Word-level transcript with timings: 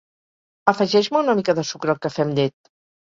Afegeix-me 0.71 1.21
una 1.25 1.37
mica 1.41 1.55
de 1.59 1.67
sucre 1.73 1.93
al 1.95 2.01
cafè 2.07 2.25
amb 2.27 2.39
llet 2.41 2.57